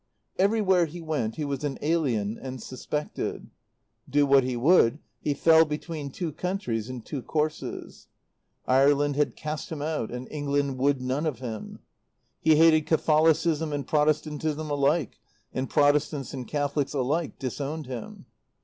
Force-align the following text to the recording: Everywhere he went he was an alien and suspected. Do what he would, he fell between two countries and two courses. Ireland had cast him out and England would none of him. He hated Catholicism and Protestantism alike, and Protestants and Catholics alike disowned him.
Everywhere 0.39 0.87
he 0.87 0.99
went 0.99 1.35
he 1.35 1.45
was 1.45 1.63
an 1.63 1.77
alien 1.79 2.35
and 2.41 2.59
suspected. 2.59 3.51
Do 4.09 4.25
what 4.25 4.43
he 4.43 4.57
would, 4.57 4.97
he 5.19 5.35
fell 5.35 5.63
between 5.63 6.09
two 6.09 6.31
countries 6.31 6.89
and 6.89 7.05
two 7.05 7.21
courses. 7.21 8.07
Ireland 8.65 9.15
had 9.15 9.35
cast 9.35 9.71
him 9.71 9.83
out 9.83 10.09
and 10.09 10.27
England 10.31 10.79
would 10.79 11.01
none 11.01 11.27
of 11.27 11.37
him. 11.37 11.81
He 12.39 12.55
hated 12.55 12.87
Catholicism 12.87 13.71
and 13.71 13.85
Protestantism 13.85 14.71
alike, 14.71 15.19
and 15.53 15.69
Protestants 15.69 16.33
and 16.33 16.47
Catholics 16.47 16.93
alike 16.95 17.37
disowned 17.37 17.85
him. 17.85 18.25